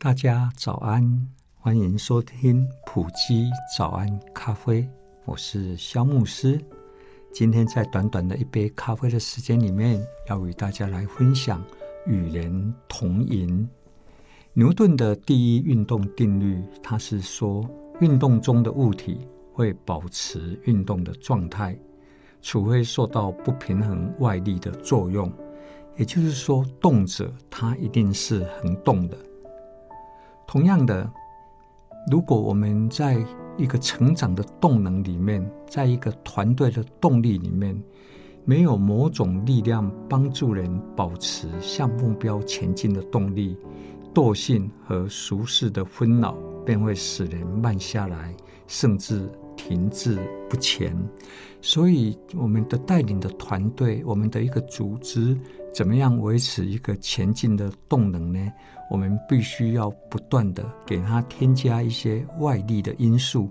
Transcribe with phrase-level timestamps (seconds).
[0.00, 4.88] 大家早安，欢迎收听普基早安咖啡，
[5.24, 6.64] 我是萧牧师。
[7.32, 11.60] 今天在短短的一杯咖啡的时间里面，要与大家来分享
[12.06, 13.68] 与人同赢。
[14.52, 17.68] 牛顿的第一运动定律，它是说，
[18.00, 21.76] 运动中的物体会保持运动的状态，
[22.40, 25.28] 除非受到不平衡外力的作用。
[25.96, 29.18] 也就是说，动者它一定是恒动的。
[30.48, 31.06] 同样的，
[32.10, 33.22] 如果我们在
[33.58, 37.78] 一个成长的动能里面，在一个团队的动力里面，
[38.46, 43.58] 没有某种力量帮助人保持向目标前进的动力，
[44.14, 48.34] 惰性和俗世的纷扰便会使人慢下来，
[48.66, 49.30] 甚至
[49.68, 50.96] 停滞不前。
[51.60, 55.36] 所以，我们的带领的团队，我们的一个组织，
[55.74, 58.52] 怎么样维持一个前进的动能呢？
[58.90, 63.50] 我们必须要不断的给它添加一些外力的因素，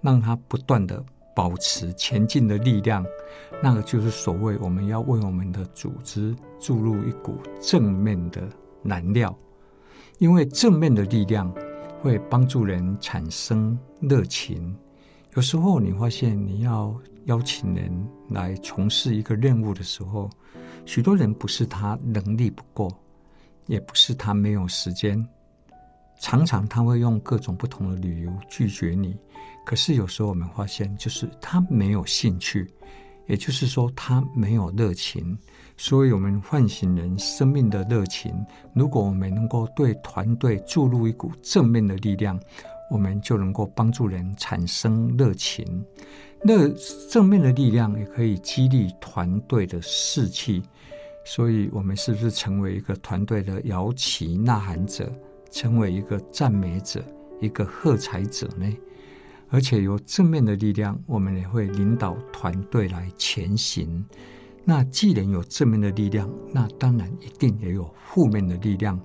[0.00, 3.04] 让它不断的保持前进的力量。
[3.62, 8.48] 那个就是所谓我们要为我们的组织注入一股正面的
[8.84, 9.36] 燃料，
[10.18, 11.52] 因为正面的力量
[12.00, 14.74] 会帮助人产生热情。
[15.34, 16.94] 有时候你发现你要
[17.26, 17.90] 邀请人
[18.30, 20.28] 来从事一个任务的时候，
[20.84, 22.90] 许多人不是他能力不够。
[23.66, 25.28] 也不是他没有时间，
[26.18, 29.14] 常常他会用各种不同的理由拒绝你。
[29.66, 32.66] 可是有时候我们发现，就是他没有兴趣，
[33.26, 35.36] 也就是说他没有热情。
[35.76, 38.34] 所以，我们唤醒人生命的热情。
[38.74, 42.40] 如果我们能够对团队注入一股正面的力量，
[42.90, 45.84] 我们就能够帮助人产生热情。
[46.42, 46.68] 那
[47.10, 50.62] 正面的力量也可以激励团队的士气。
[51.24, 55.12] 所以，我们是不是成为一个团队的摇旗呐喊者，
[55.50, 57.04] 成为一个赞美者、
[57.38, 58.66] 一个喝彩者呢？
[59.50, 64.02] 而且有正面的力量，我们也会领导团队来前行。
[64.64, 68.98] 那既然有正面的力量，那当然一定也有负面的力量，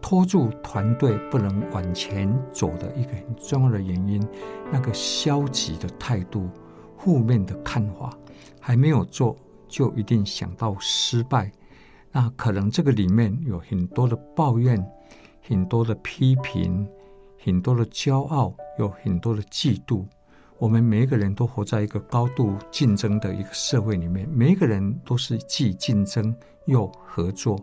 [0.00, 4.26] 拖住团队不能往前走的一个很重要的原因。
[4.70, 6.48] 那个消极的态度、
[6.96, 8.12] 负面的看法，
[8.60, 9.36] 还没有做。
[9.68, 11.52] 就一定想到失败，
[12.10, 14.82] 那可能这个里面有很多的抱怨，
[15.46, 16.88] 很多的批评，
[17.44, 20.06] 很多的骄傲，有很多的嫉妒。
[20.58, 27.56] 我们每一个人都活在一个高度竞争的一个社会里面，每一个人都是既竞争又合作，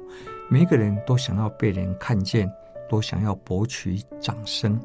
[0.49, 2.49] 每一个人都想要被人看见，
[2.89, 4.79] 都想要博取掌声。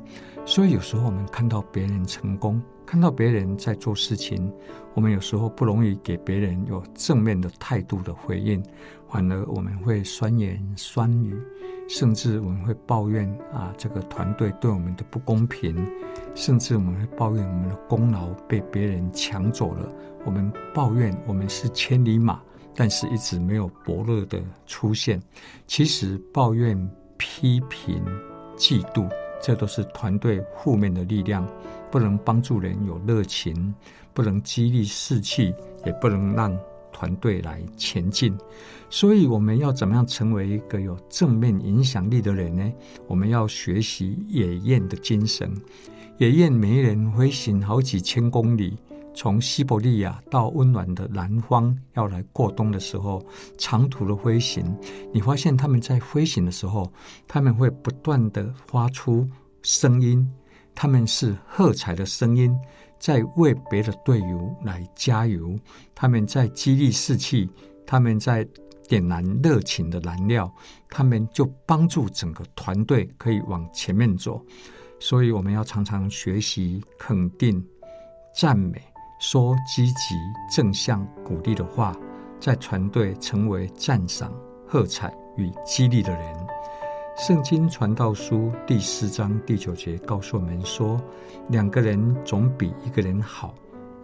[0.45, 2.61] 所以有时候我们看到别人成功。
[2.87, 4.53] 看到别人在做事情，
[4.95, 8.61] 我们有时候不容易给别人有正面的态度的回应，
[9.09, 11.41] 反而我们会酸言酸语，
[11.89, 15.87] 甚至我们会抱怨啊，这个团队对我们的不公平，
[16.35, 19.89] 甚至我们会抱怨我们的功劳被别人抢走了，
[20.25, 22.43] 我们抱怨我们是千里马，
[22.75, 25.23] 但是一直没有伯乐的出现。
[25.69, 26.77] 其实抱怨、
[27.21, 28.03] 批评、
[28.57, 29.07] 嫉妒，
[29.43, 31.47] 这都是团队负面的力量。
[31.91, 33.75] 不能帮助人有热情，
[34.15, 35.53] 不能激励士气，
[35.85, 36.57] 也不能让
[36.91, 38.33] 团队来前进。
[38.89, 42.73] 所以，我们要怎么样成为一个有正面影响力的人呢？
[43.07, 45.53] 我们要学习野雁的精神。
[46.19, 48.79] 野雁每一年飞行好几千公里，
[49.21, 53.23] 从西伯利亚到温暖的南方，要来过冬的时候，
[53.59, 54.65] 长途的飞行，
[55.13, 56.91] 你发现他们在飞行的时候，
[57.29, 59.29] 他们会不断地发出
[59.61, 60.27] 声音。
[60.75, 62.59] 他们是喝彩的声音，
[62.99, 65.55] 在为别的队友来加油；
[65.95, 67.47] 他们在激励士气，
[67.87, 68.43] 他们在
[68.89, 70.51] 点燃热情的燃料，
[70.89, 74.43] 他们就帮助整个团队可以往前面走。
[74.99, 77.63] 所以，我们要常常学习肯定、
[78.35, 78.83] 赞美，
[79.21, 80.15] 说积极、
[80.51, 81.95] 正向、鼓励的话，
[82.41, 84.33] 在团队成为赞赏、
[84.67, 86.47] 喝彩与激励的人。
[87.19, 90.99] 圣经传道书第四章第九节告诉我们说
[91.51, 93.55] ：“两个人总比一个人好，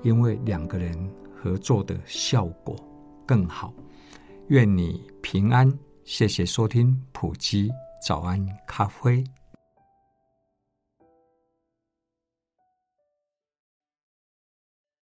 [0.03, 0.95] 因为两个人
[1.35, 2.77] 合作的效果
[3.25, 3.73] 更好。”
[4.49, 5.73] 愿你平安，
[6.05, 7.71] 谢谢收听普基
[8.07, 9.25] 早安咖啡。